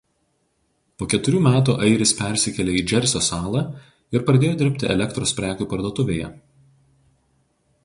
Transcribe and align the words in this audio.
Po 1.01 1.07
keturių 1.13 1.41
metų 1.47 1.75
airis 1.87 2.13
persikėlė 2.21 2.73
į 2.79 2.81
Džersio 2.93 3.21
salą 3.27 3.63
ir 4.19 4.25
pradėjo 4.31 4.57
dirbti 4.65 4.91
elektros 4.97 5.37
prekių 5.43 5.71
parduotuvėje. 5.75 6.35